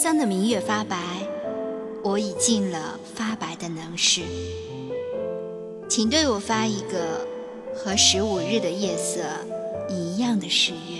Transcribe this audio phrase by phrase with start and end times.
[0.00, 0.96] 三的明月发白，
[2.04, 4.22] 我已尽了发白的能事，
[5.88, 7.26] 请对我发一个
[7.74, 9.22] 和十五日的夜色
[9.90, 10.97] 一样的誓约。